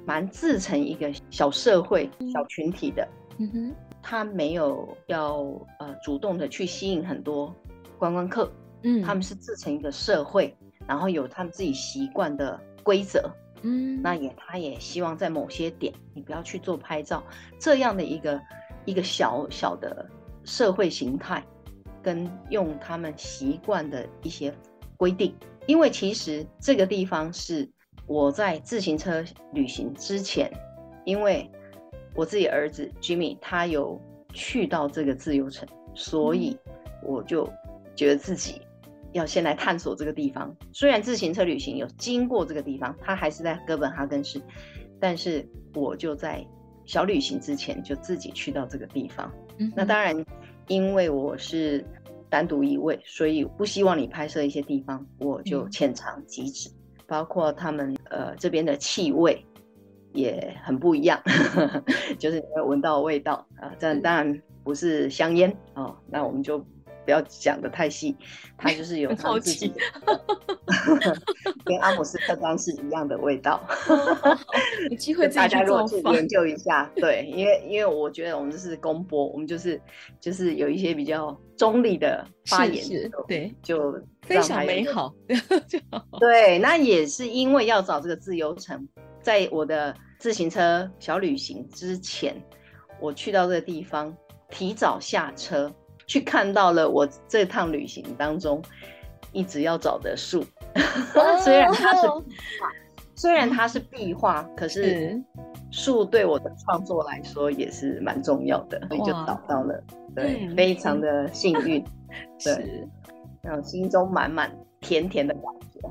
[0.06, 3.08] 蛮自成一个小社会、嗯、小群体的。
[3.38, 5.39] 嗯哼，它没有要
[5.80, 7.54] 呃主动的去吸引很多
[7.99, 8.49] 观光客。
[8.84, 10.56] 嗯，他们是自成一个社会，
[10.88, 13.30] 然后有他们自己习惯的规则。
[13.62, 17.24] 嗯，那也，他也希望在某些点，你不要去做拍照
[17.60, 18.39] 这样的一个
[18.86, 20.08] 一个小小的
[20.44, 21.44] 社会形态，
[22.04, 24.54] 跟用他们习惯的一些
[24.98, 25.36] 规定。
[25.65, 27.68] 因为其实这个地方是
[28.06, 30.52] 我在自行车旅行之前，
[31.06, 31.50] 因为
[32.13, 34.00] 我自己儿子 Jimmy 他有
[34.32, 36.56] 去到这个自由城，所以
[37.02, 37.50] 我就
[37.96, 38.62] 觉得自己。
[39.15, 44.41] 要先来探索这个地方，虽然自行车旅行有经过这个地方，它还是在哥本哈根市，
[44.99, 46.45] 但是我就在
[46.84, 49.32] 小旅行之前就自己去到这个地方。
[49.58, 50.13] 嗯、那当然，
[50.67, 51.86] 因为我是
[52.30, 56.67] 单独一位，所以不希望你拍摄一些地方，我就浅尝即止。
[56.67, 56.73] 嗯、
[57.08, 59.41] 包括他们呃这边的气味
[60.12, 61.17] 也很不一样，
[62.19, 66.62] 就是你会闻到味道啊，这当然不是香烟哦，那我们就。
[67.06, 68.15] 不要讲的太细，
[68.58, 69.72] 它就是有他自己，
[71.63, 73.65] 跟阿姆斯特丹是一样的味道。
[74.89, 79.80] 有机会大家如果去研究一下，对，因为因为我觉得我们这是公播，我们就是
[80.20, 85.13] 就是有一些比较中立的发言，是是对，就非常美 好。
[86.20, 88.88] 对，那也是因为要找这个自由城，
[89.22, 92.36] 在我的自行车小旅行之前，
[93.00, 94.15] 我去到这个地方，
[94.50, 95.72] 提早下车。
[96.08, 98.62] 去看到了我这趟旅行当中
[99.32, 100.46] 一直要找的树，
[101.44, 102.70] 虽然它是壁画，
[103.15, 105.22] 虽然它是壁画，可是
[105.72, 109.84] 树对我的创作来说也是蛮重要的，所以就找到了，
[110.15, 111.84] 对，非常的幸运，
[112.44, 112.88] 对，
[113.41, 115.89] 然后心中满满甜甜的感觉，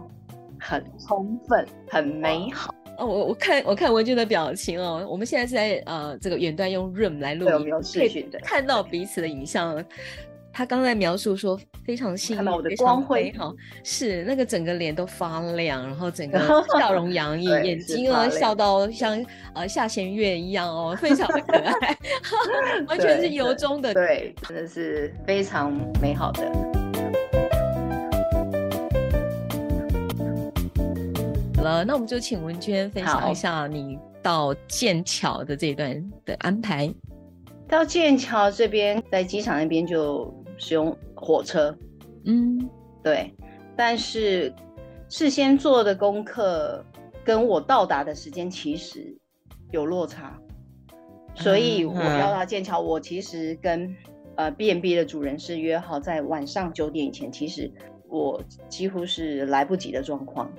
[0.59, 2.73] 很充分，很美好。
[2.99, 9.85] 哦，我我看我看文娟的表情哦，我们现在是在呃这个远端用 Room 来录音，可以看到彼此的影像。
[10.57, 13.53] 他刚才描述说非常幸运，的光辉哈，
[13.83, 16.39] 是那个整个脸都发亮，然后整个
[16.79, 19.21] 笑容洋溢，眼睛啊笑到像
[19.53, 21.99] 呃下弦月一样哦，非常的可爱，
[22.87, 26.84] 完全是由衷的，对，真的是非常美好的。
[31.65, 36.93] 了，那我们就请文娟分享一下你到剑桥的这一段的安排。
[37.67, 41.77] 到剑桥这边，在机场那边就使用火车，
[42.27, 42.69] 嗯，
[43.03, 43.35] 对。
[43.75, 44.53] 但是
[45.09, 46.85] 事先做的功课
[47.25, 49.17] 跟我到达的时间其实
[49.73, 50.39] 有落差，
[51.35, 53.97] 所以我要到剑桥，我其实跟
[54.37, 57.73] 呃 B n B 的主人是约好在晚上九点以前，其实
[58.09, 60.53] 我几乎是来不及的状况。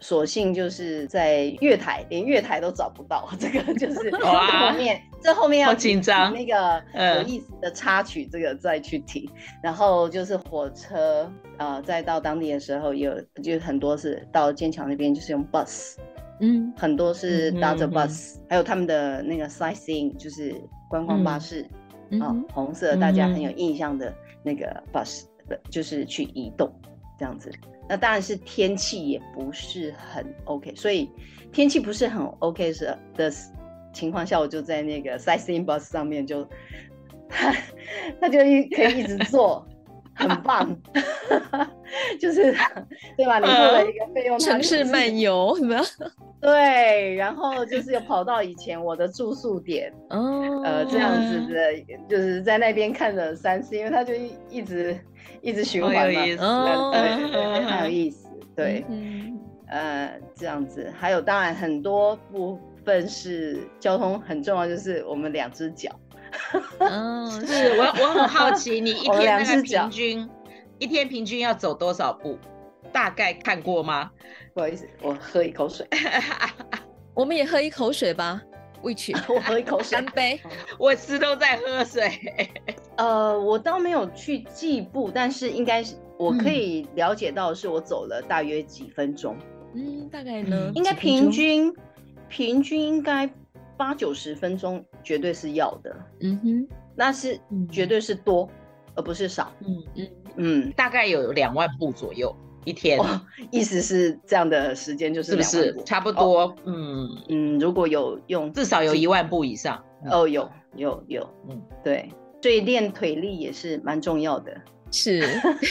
[0.00, 4.32] 所幸就是在月台，连月台都找不到， 这个就是后
[4.76, 6.82] 面，这后面要紧张那个
[7.16, 9.28] 有意思的插曲，这个再去提。
[9.32, 15.96] 嗯、然后就是火车，呃，再到当地的时候有，就很多是到剑桥那边就是用 bus，
[16.40, 20.54] 嗯，很多是搭着 bus，、嗯、还有他们的那个 sightseeing 就是
[20.88, 21.66] 观光巴士，
[22.20, 26.72] 啊、红色大家很有印象的那个 bus 的，就是去移动
[27.18, 27.50] 这样子。
[27.88, 31.10] 那当然是天气也不是很 OK，所以
[31.52, 33.32] 天气不是很 OK 是的
[33.92, 36.46] 情况下，我就在那个 sightseeing bus 上面就，
[37.28, 37.54] 他
[38.20, 39.66] 他就一可以一直坐，
[40.14, 40.76] 很棒，
[42.20, 42.54] 就是
[43.16, 43.38] 对吧？
[43.38, 45.82] 你做了一个费用，城市漫游有没有？
[46.40, 54.98] 对，然后就是又跑到以前我的住宿点，哦，呃，这样子的，就是在那边看了三次，因为他就一一直
[55.40, 58.84] 一直循环嘛，哦，对对对，很有意思，对，
[59.66, 65.90] 呃，这样子，还有当然很多部分是交通很重要，就是我们两只脚。
[66.78, 70.28] 嗯， 是我我很好 奇，你一天那个平均
[70.78, 72.38] 一天平均要走多少步？
[72.92, 74.10] 大概看过吗？
[74.58, 75.86] 不好意思，我喝一口水。
[77.14, 78.42] 我们也喝一口水吧，
[78.82, 79.14] 委屈。
[79.32, 80.40] 我喝一口水，干杯。
[80.76, 82.10] 我是都在喝水。
[82.96, 89.36] 呃，我倒没有去计步，但是应该是我可以了解到，是我走了大约几分钟。
[89.76, 90.72] 嗯，大概呢？
[90.74, 91.72] 应该平均
[92.28, 93.30] 平均应该。
[93.76, 97.38] 八九十分钟绝对是要的，嗯哼，那是
[97.70, 102.34] 绝对是多，嗯、而不是少，嗯嗯嗯，大概有两万步左右
[102.68, 105.36] 一天，哦、意思是这样的时间就是
[105.84, 106.42] 差不多？
[106.42, 107.08] 哦、嗯。
[107.28, 109.82] 嗯，如果有用，至少有一万步以上。
[110.10, 112.08] 哦，有有有，嗯，对，
[112.40, 114.52] 所以练腿力也是蛮重要的，
[114.92, 115.26] 是，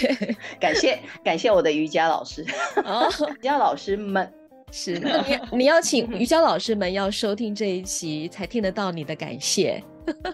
[0.59, 2.45] 感谢感谢我的瑜伽老师，
[2.83, 3.07] 哦、
[3.39, 4.29] 瑜伽老师们。
[4.69, 5.23] 是，的。
[5.51, 9.81] 你你要请瑜伽老师们要收听这一期，才听得到你的感谢。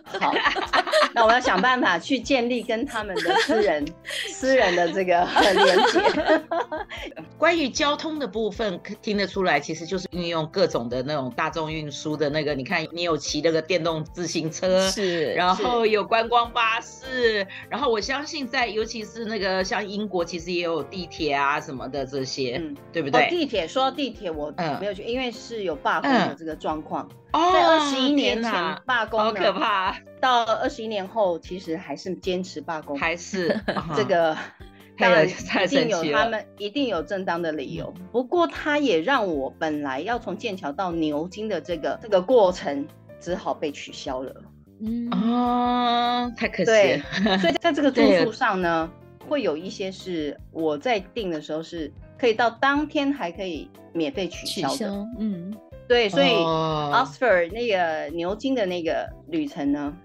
[0.04, 0.34] 好，
[1.14, 3.86] 那我要想办法去建立跟他们的私人、
[4.28, 6.42] 私人的这个连接。
[7.38, 12.54] 关于交通的部分，听得出来，其实就是运用各种的那种大众运输的那个。
[12.56, 23.26] 你看，你有骑那个电动自行车，是，然后有观光巴士，然后我相信在，尤其是那个像英国，其实也有地铁啊什么的这些，嗯，对不对？
[23.26, 27.04] 哦、地铁说到地铁，我没有去，嗯、因为是有罢工的这个状况。
[27.04, 28.52] 哦、在二十一年前
[28.86, 29.96] 罢工，好可怕。
[30.22, 33.60] 到二十一年后，其实还是坚持罢工，还是
[33.98, 34.38] 这个，
[34.98, 37.94] 当然一定有他们一定有正当的理由。
[38.12, 42.88] 不过，他也让我本来要从剑桥到牛津的这个这个过程，
[43.20, 44.34] 只好被取消了。
[44.80, 46.66] 嗯啊，太可惜了。
[46.66, 47.02] 对，
[47.40, 48.90] 所以在这个住宿上呢，
[49.28, 55.08] 会有一些是我在订的时候是可以到当天还可以免费取消的。
[55.20, 55.54] 嗯。
[55.94, 59.96] 对，所以 Oxford 那个牛津的那个旅程呢，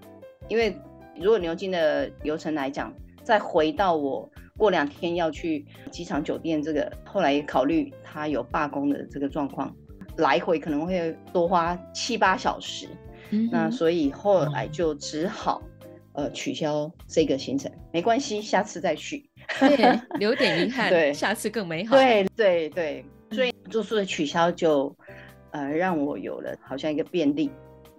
[0.47, 0.77] 因为
[1.15, 9.75] 如果牛津的流程来讲，再回到我过两天要去机场酒店，这个后来也考虑他有罢工的这个状况，
[10.17, 12.87] 来回可能会多花七八小时，
[13.51, 15.59] 那所以后来就只好
[16.13, 19.27] 呃取消这个行程，没关系，下次再去，
[19.59, 24.95] 对， 留点遗憾，对，下次更美好，对对对，所以住宿的取消就。
[25.51, 27.49] 呃，让我有了好像一个便利，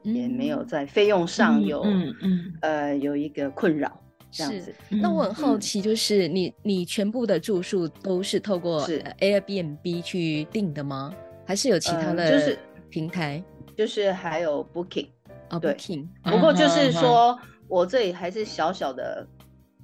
[0.05, 4.75] 嗯、也没有在费用上有，嗯嗯，嗯呃，有一个困扰这样子。
[4.89, 8.87] 那我很好奇，就是你、嗯、你全部的住宿都是透过
[9.19, 11.15] Airbnb 去订的吗？
[11.45, 12.59] 还是有其他的就是
[12.89, 13.43] 平台？
[13.77, 15.09] 就是还有 Booking
[15.49, 16.07] 啊、哦、，Booking。
[16.23, 19.27] 不过就是说我这里还是小小的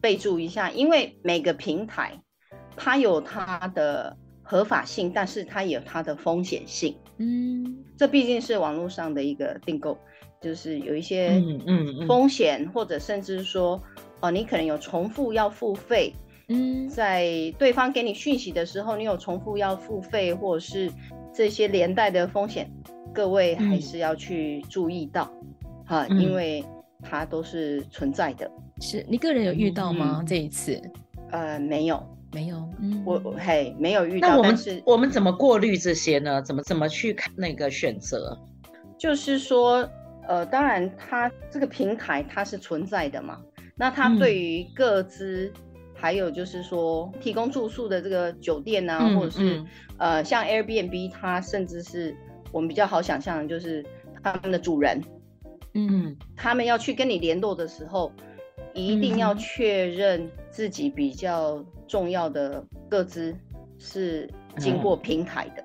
[0.01, 2.13] 备注一下，因为每个平台
[2.77, 4.17] 它有它的。
[4.49, 6.95] 合法性，但是它也有它的风险性。
[7.19, 9.99] 嗯，这毕竟是网络上的一个订购，
[10.41, 13.83] 就是有一些嗯风险，或者甚至说
[14.21, 16.13] 哦，你可能有重复要付费。
[16.49, 20.93] 嗯，在对方给你讯息的时候，你有重复要付费，或者是
[21.35, 22.71] 这些连带的风险，
[23.13, 25.29] 各位还是要去注意到
[25.85, 26.65] 哈，因为
[27.03, 28.49] 它都是存在的。
[28.81, 30.23] 是你个人有遇到吗？
[30.25, 30.81] 这一次？
[31.33, 32.01] 呃，没有。
[32.33, 34.29] 没有，嗯，我嘿没有遇到。
[34.29, 36.43] 那我们是我们怎么过滤这些呢？
[36.43, 38.39] 怎么怎么去看那个选择？
[38.99, 39.89] 就是说，
[40.27, 43.41] 呃，当然它这个平台它是存在的嘛。
[43.77, 45.63] 那它对于各资，嗯、
[45.95, 49.67] 还有就是说提供住宿的这个酒店啊，嗯、或者是、嗯、
[49.99, 52.15] 呃像 Airbnb，它甚至是
[52.53, 53.85] 我们比较好想象的，就是
[54.23, 55.03] 他们的主人，
[55.75, 58.13] 嗯，他们要去跟你联络的时候，
[58.75, 61.65] 一定要确认自己比较。
[61.87, 63.35] 重要的个资
[63.79, 65.65] 是经过平台的、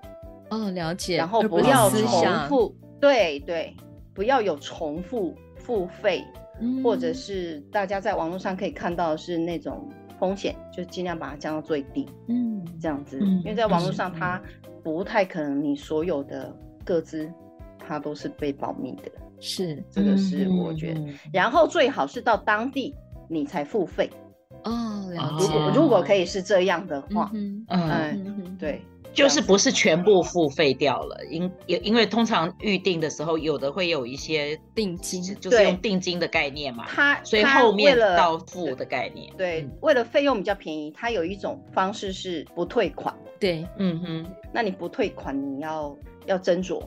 [0.49, 1.17] 嗯、哦，了解。
[1.17, 3.75] 然后不要重复，对对，
[4.13, 6.23] 不要有重复付费，
[6.59, 9.89] 嗯、或者是大家在网络上可以看到是那种
[10.19, 12.07] 风险，就尽量把它降到最低。
[12.27, 14.41] 嗯，这样子，嗯、因为在网络上它
[14.83, 17.31] 不太可能你所有的个资
[17.79, 19.11] 它都是被保密的。
[19.39, 20.99] 是，这个是我觉得。
[20.99, 22.93] 嗯、然后最好是到当地
[23.29, 24.09] 你才付费。
[24.65, 24.90] 哦。
[25.39, 27.65] 如果如果可以是这样的话，嗯，
[28.59, 28.81] 对，
[29.13, 36.85] 就是不是全部付费掉了，因因因为通常预定的时候，有的会有一些定金，就是用定金的概念嘛。
[36.87, 39.31] 它所以后面到付的概念。
[39.37, 43.13] 对，嗯、为了费用比较便宜，它有一种方式是不退款。
[43.39, 45.95] 对，嗯哼，那你不退款，你要
[46.25, 46.81] 要斟酌。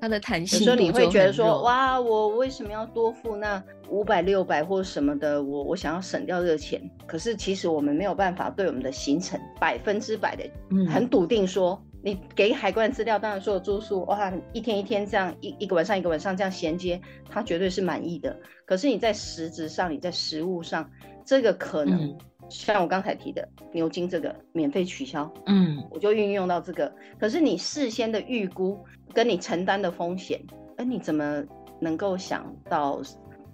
[0.00, 5.42] 它的弹性，有时候你会觉得说，哇，我为什么要多付那五百、六百或什么的？
[5.42, 6.80] 我我想要省掉这个钱。
[7.06, 10.44] 可是其实我们没有办法对我们的行程百分之百的
[10.88, 16.98] 很笃定说，嗯、你给海关资料，当然说有住宿，哇，一天一天这样一一个晚上一个晚上这样衔接，
[17.28, 18.34] 他绝对是满意的。
[18.64, 20.90] 可是你在实质上，你在实物上，
[21.24, 22.04] 这个可能。
[22.04, 26.92] 嗯像我刚才提的牛津这个免费取消，嗯，我就运用到这个。
[27.16, 30.40] 可是你事先的预估跟你承担的风险，
[30.76, 31.44] 哎，你怎么
[31.80, 33.00] 能够想到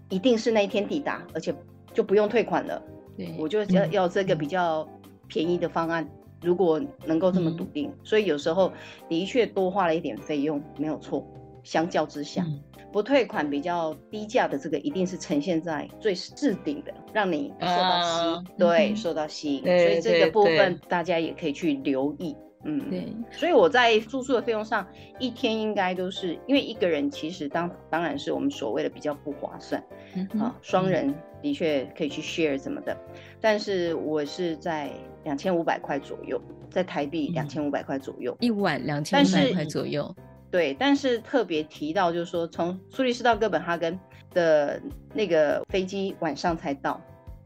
[0.09, 1.55] 一定是那一天抵达，而且
[1.93, 2.83] 就不用退款了？
[3.17, 4.89] 对，我就要要这个比较
[5.27, 6.05] 便宜的方案。
[6.05, 6.11] 嗯、
[6.43, 8.73] 如果能够这么笃定，嗯、所以有时候
[9.09, 11.27] 的确多花了一点费用，没有错。
[11.63, 12.43] 相较之下。
[12.47, 19.63] 嗯不退款比较低价的这个，一定是呈现在最置顶的，让你受到吸引，uh, 对，嗯、受到吸引。
[19.65, 22.35] 所以这个部分大家也可以去留意。
[22.65, 23.13] 嗯，对。
[23.31, 24.87] 所以我在住宿的费用上，
[25.19, 29.83] 一天应该都是因为一个人其实当当然是我们所谓的比较不划算。
[30.15, 32.97] 嗯啊，双人的确可以去 share 什么的，
[33.41, 34.91] 但是我是在
[35.25, 36.41] 两千五百块左右，
[36.71, 40.15] 在台币两千五百块左右，一晚两千五百块左右。
[40.51, 43.99] 对，但是特别提到就是说，从苏黎世到哥本哈根
[44.33, 44.81] 的
[45.13, 46.99] 那个飞机晚上才到，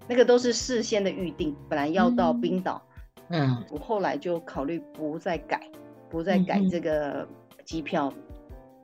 [0.06, 2.89] 那个都是事先的预定，本来要到冰岛，嗯，
[3.70, 5.60] 我后来就考虑不再改，
[6.08, 7.26] 不再改这个
[7.64, 8.12] 机票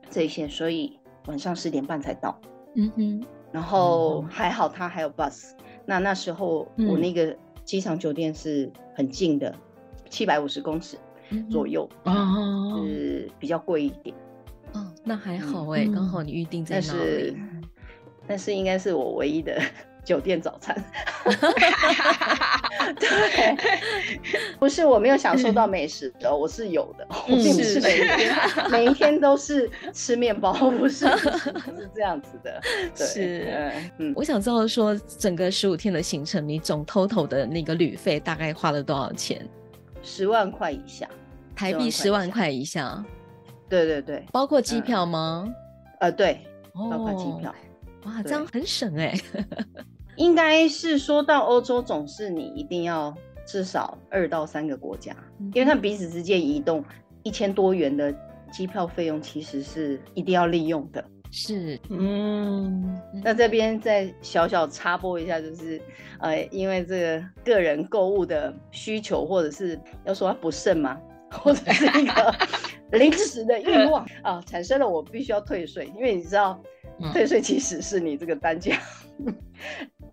[0.09, 2.39] 这些，所以晚上十点半才到，
[2.75, 5.51] 嗯哼，然后还好他还有 bus，
[5.85, 9.53] 那那时候我那个机场酒店是很近的，
[10.09, 10.97] 七百五十公尺。
[11.51, 11.85] 左右。
[12.05, 14.15] 哦，是比较贵一点
[14.71, 15.67] 哦，那还好。
[15.71, 17.37] 哎，刚好你预定在那里，
[18.25, 19.61] 但是应该是我唯一的
[20.07, 20.73] 酒店早餐，
[22.97, 23.57] 对，
[24.57, 28.37] 不是我没有享受到美食的，我是有的，我并不是每一天
[28.71, 31.17] 每一天都是吃面包，不是不
[31.75, 32.61] 是这样子的，
[32.95, 39.45] 是，嗯，我想知道说整个十五天的行程，你总 total 的那个旅费大概花了多少钱？
[40.01, 41.05] 十万块以下，
[41.53, 43.03] 台币十万块以下，
[43.67, 45.53] 对对对，包括机票吗？
[45.99, 46.39] 呃，对，
[46.73, 47.53] 包括机票。
[48.05, 49.13] 哇，这样很省哎。
[50.17, 53.15] 应该是说到欧洲，总是你一定要
[53.45, 55.15] 至少二到三个国家，
[55.53, 56.83] 因为它彼此之间移动
[57.23, 58.13] 一千多元的
[58.51, 61.03] 机票费用，其实是一定要利用的。
[61.29, 65.79] 是，嗯，那这边再小小插播一下，就是，
[66.19, 70.97] 呃，因为这个个人购物的需求，或者是要说它不慎嘛，
[71.29, 72.33] 或者是一个
[72.97, 76.59] 临时的欲望啊，产生了我必须要退税，因为你知道，
[77.11, 78.79] 退税其实是你这个单价。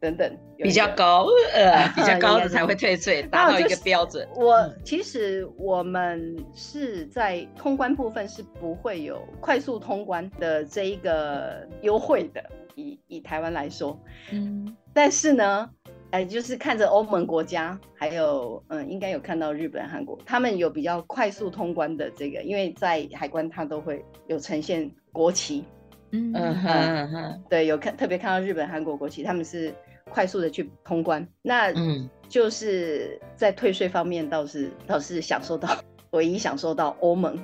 [0.04, 4.28] 等等，比较高，呃， 比较高的才会退税，达到一个标准。
[4.36, 12.44] 我其实我们是在通关部分是不会有快速通关的这一个优惠的，
[12.74, 13.98] 以以台湾来说，
[14.30, 15.70] 嗯，但是呢，
[16.10, 25.64] 哎，就是看着欧盟国家，还有嗯，应该有看到日本、韩国，他们有比较快速通关的这个，因为在海关它都会有呈现国旗，
[26.10, 26.30] 嗯。
[26.34, 29.72] 嗯嗯嗯，对，有看特别看到日本、韩国国旗，他们是。
[30.10, 35.76] 快速的去通关，那嗯，就是在退税方面倒是倒是享受到
[36.10, 37.38] 唯一享受到欧盟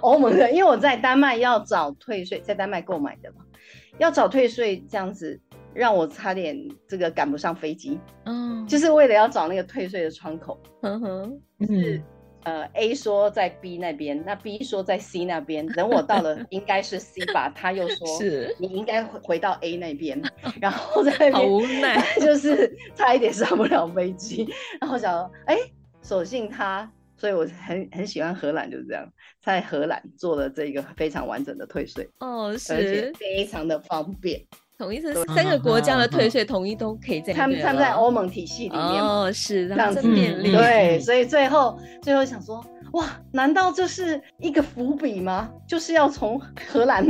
[0.00, 3.44] 欧盟的，因为我在丹麦要找退税，在丹麦购买的嘛，
[3.98, 5.40] 要找退税这样子，
[5.74, 6.56] 让我差点
[6.88, 12.02] 这个赶不上飞机，嗯，就是为了要找那个退税的窗口，嗯哼，是。
[12.48, 20.18] 呃，A 说在 B 那边，那 B 说在 C 那边，等我到了应该是 C 吧，他又说 是你应该回到 A 那边，
[20.58, 24.48] 然后在那边好无奈， 就是差一点上不了飞机，
[24.80, 25.58] 然后想说，哎，
[26.00, 29.06] 索性他，所以我很很喜欢荷兰，就是这样，
[29.42, 34.40] 在荷兰做了这个非常完整的退税，哦，是，而且非常的方便。
[34.78, 40.52] 统一是三个国家的退税，统一都可以在他们他们在欧盟体系里面哦，是这样子便利。
[40.52, 45.50] 对，所以最后最后想说，哇，难道这是一个伏笔吗？
[45.66, 47.04] 就是要从荷兰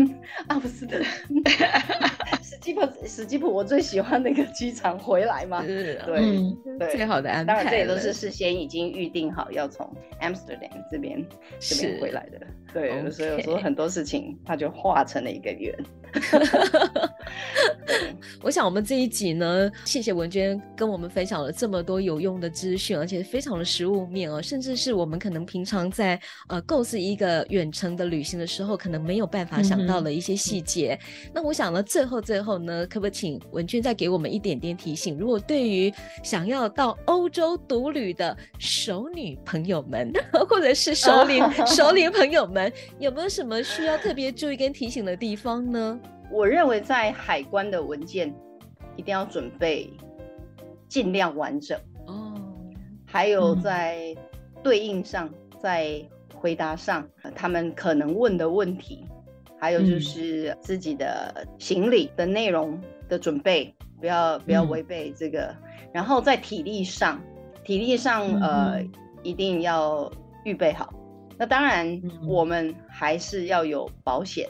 [0.49, 1.09] 阿姆斯特丹
[2.43, 5.63] 史基普史基普我最喜欢的一个机场回来吗？
[5.65, 7.55] 是，对对，最好的安排。
[7.55, 9.89] 当然这也都是事先已经预定好要从
[10.21, 11.25] Amsterdam 这边
[11.61, 12.41] 这边回来的。
[12.73, 15.75] 对，所以有时候很多事情它就化成了一个圆。
[18.43, 30.99] 我想我们这一集呢，谢谢文娟跟我们分享了这么多有用的资讯，而且非常的实物面哦，甚至是我们可能平常在呃构思一个远程的旅行的时候，可能没有办法想到的一些细节。
[31.27, 35.19] 嗯、那我想呢，最后最后呢，可不可以请文娟再给我们一点点提醒？
[35.19, 35.93] 如果对于
[36.25, 40.11] 想要到欧洲独旅的熟女朋友们，
[40.49, 46.01] 或者是熟龄 熟龄朋友们，有没有什么需要特别注意跟提醒的地方呢？
[46.31, 48.35] 我认为在海关的文件
[48.97, 49.93] 一定要准备
[50.89, 52.35] 尽量完整哦，
[53.07, 54.17] 还有在
[54.63, 56.01] 对应上，在
[56.35, 59.05] 回答上，他们可能问的问题，
[59.59, 65.55] 还有就是自己的行李的内容的准备，不要不要违背这个。
[65.93, 67.21] 然后在体力上，
[67.65, 68.83] 体力上呃
[69.23, 70.11] 一定要
[70.45, 70.93] 预备好。
[71.37, 74.49] 那当然，我们还是要有保险。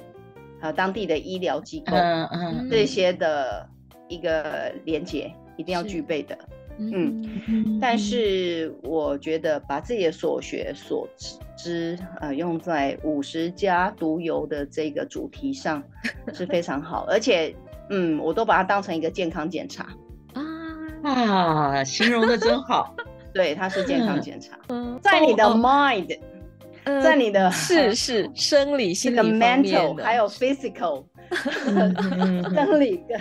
[0.60, 3.64] 还有当地的医疗机构，嗯嗯，这些的
[4.08, 6.36] 一个连接一定要具备的，
[6.78, 11.08] 嗯，嗯，但是我觉得把自己的所学所
[11.56, 15.82] 知，呃，用在五十家独游的这个主题上
[16.32, 17.54] 是非常好，而且，
[17.90, 19.88] 嗯，我都把它当成一个健康检查。
[20.34, 20.44] 啊
[21.02, 22.94] 啊，形容的真好，
[23.34, 26.18] 对，它是健康检查，嗯在你的 mind。
[27.02, 31.04] 在你的是是生理、心理，mental 还有 physical，
[32.54, 33.20] 生理跟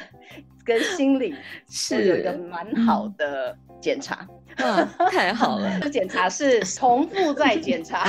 [0.67, 1.33] 跟心理
[1.71, 5.79] 是有一个蛮好的检查，嗯，太好了。
[5.81, 8.05] 这 检查是重复再检查，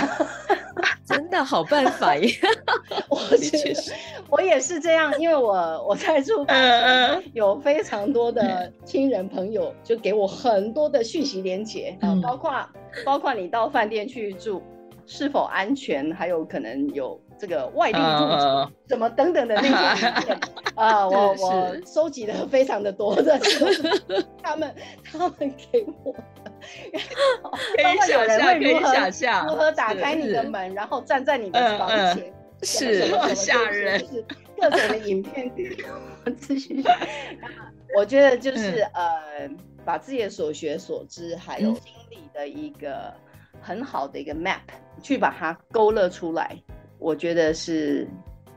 [1.06, 2.28] 真的好办法耶！
[3.09, 3.92] 我确实，
[4.28, 5.52] 我也是这样，因为我
[5.86, 12.68] 我在出发前有非常多的亲人朋友就给我很多的讯息连结，嗯，包括
[13.04, 14.61] 包括你到饭店去住。
[15.11, 16.12] 是否安全？
[16.12, 20.41] 还有可能有这个外地入境什么等等的那些影片
[20.74, 23.39] 啊，我我收集的非常的多的，
[24.43, 24.74] 他们
[25.05, 26.12] 他们给我，
[27.82, 28.93] 包括有人会如何
[29.49, 32.32] 如何打开你的门，然后站在你的房前，
[32.62, 34.24] 是很吓人，是
[34.57, 35.76] 各种的影片给
[36.24, 36.82] 我咨询。
[37.97, 39.49] 我觉得就是呃，
[39.84, 43.12] 把自己的所学所知还有经历的一个。
[43.61, 44.61] 很好的一个 map，
[45.03, 46.57] 去把它勾勒出来，
[46.99, 48.07] 我觉得是，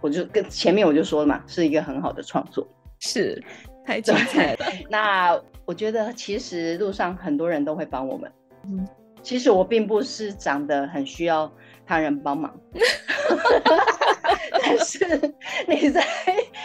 [0.01, 2.67] 我就跟前面我就说了嘛，是一个很好的创作，
[2.99, 3.41] 是
[3.85, 4.65] 太精彩了。
[4.89, 8.31] 那我觉得其实路上很多人都会帮我们，
[8.65, 8.87] 嗯，
[9.21, 11.51] 其实我并不是长得很需要
[11.85, 12.53] 他人帮忙，
[14.63, 15.33] 但是
[15.67, 16.03] 你在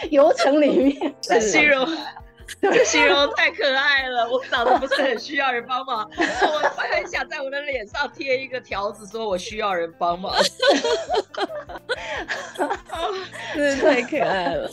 [0.09, 1.87] 游程里面形容。
[2.61, 10.33] 这形容太可爱了，我长得不是很需要人帮忙，我我很想在我的脸上贴一个条子，说我需要人帮忙。
[13.53, 14.71] 真的太可爱了，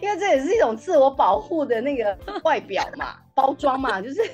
[0.00, 4.30] 因为这也是一种自我保护的那个外表嘛，包装嘛，就是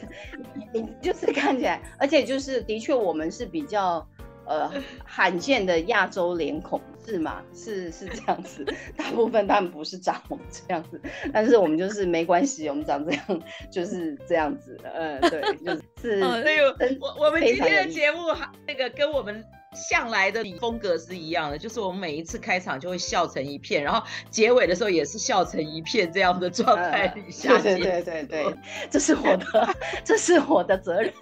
[0.72, 4.06] 你就是看起来，而且就是的确我们是比较。
[4.48, 4.72] 呃，
[5.04, 7.42] 罕见的亚洲脸孔是吗？
[7.54, 8.64] 是是这样子，
[8.96, 11.00] 大部分他们不是长我们这样子，
[11.32, 14.76] 但是我们就是没关系，我们长这样就是这样子。
[14.94, 16.20] 嗯，对，就是。
[16.22, 19.44] 哦，那个我我们今天的节目还那个跟我们。
[19.74, 27.58] 向来的风格是一样的，就是我们每一次开场就会笑成一片，然后结尾的时候也是笑成一片这样的状态底下。
[27.58, 28.56] 对对对对对，
[28.90, 31.12] 这是我的，这是我的责任，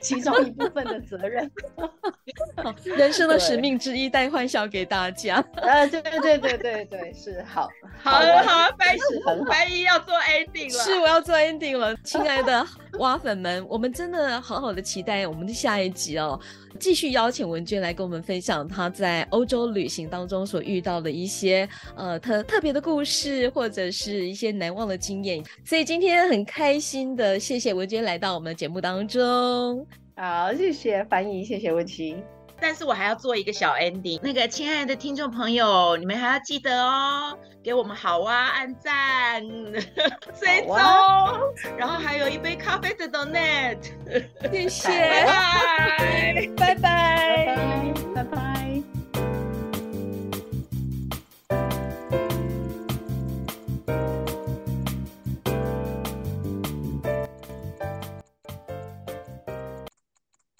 [0.00, 1.50] 其中一部分的责任。
[2.84, 5.42] 人生的使命之一，带欢笑给大家。
[5.56, 7.68] 呃，对对对对对对，是好，
[8.02, 8.96] 好好，白
[9.48, 12.66] 白衣要做 ending 了，是我要做 ending 了，亲爱的
[12.98, 16.38] 挖粉们，我们真的好好的期待我们的下一集哦。
[16.78, 25.42] 继续邀请文娟来跟我们分享她在欧洲旅行当中所遇到的一些呃特特别的故事，或者是一些难忘的经验。
[25.64, 29.84] 所以今天很开心的，谢谢文娟来到我们的节目当中。
[30.16, 32.16] 好，谢谢翻译，谢谢文琪。
[32.60, 39.42] 但是我还要做一个小 ending，那个亲爱的听众朋友，你们还要记得哦，给我们好哇按赞、
[40.38, 41.38] 追踪，啊、
[41.76, 43.92] 然后还有一杯咖啡的 donate，
[44.50, 44.88] 谢谢，
[45.24, 48.67] 拜拜，拜拜，拜拜。